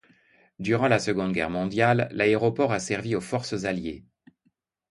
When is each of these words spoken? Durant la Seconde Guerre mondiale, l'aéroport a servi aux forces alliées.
Durant 0.57 0.87
la 0.87 0.97
Seconde 0.97 1.31
Guerre 1.31 1.51
mondiale, 1.51 2.07
l'aéroport 2.11 2.71
a 2.71 2.79
servi 2.79 3.13
aux 3.15 3.21
forces 3.21 3.65
alliées. 3.65 4.03